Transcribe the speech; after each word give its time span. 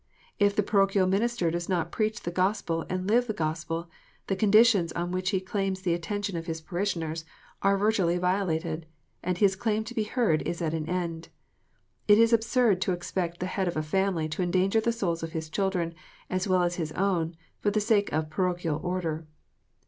If 0.39 0.55
the 0.55 0.63
parochial 0.63 1.05
minister 1.05 1.51
does 1.51 1.69
not 1.69 1.91
preach 1.91 2.21
the 2.23 2.31
Gospel 2.31 2.87
and 2.89 3.07
live 3.07 3.27
the 3.27 3.33
Gospel, 3.35 3.87
the 4.25 4.35
conditions 4.35 4.91
on 4.93 5.11
which 5.11 5.29
he 5.29 5.39
claims 5.39 5.81
the 5.83 5.93
attention 5.93 6.35
of 6.35 6.47
his 6.47 6.59
parishioners 6.59 7.23
are 7.61 7.77
virtually 7.77 8.17
violated, 8.17 8.87
and 9.21 9.37
his 9.37 9.55
claim 9.55 9.83
to 9.83 9.93
be 9.93 10.01
heard 10.05 10.41
is 10.41 10.59
at 10.59 10.73
an 10.73 10.89
end. 10.89 11.29
It 12.07 12.17
is 12.17 12.33
absurd 12.33 12.81
to 12.81 12.93
expect 12.93 13.39
the 13.41 13.45
head 13.45 13.67
of 13.67 13.77
a 13.77 13.83
family 13.83 14.27
to 14.29 14.41
endanger 14.41 14.81
the 14.81 14.91
souls 14.91 15.21
of 15.21 15.33
his 15.33 15.51
children, 15.51 15.93
as 16.31 16.47
well 16.47 16.63
as 16.63 16.77
his 16.77 16.91
own, 16.93 17.35
for 17.59 17.69
the 17.69 17.79
sake 17.79 18.11
of" 18.11 18.31
parochial 18.31 18.79
order." 18.83 19.27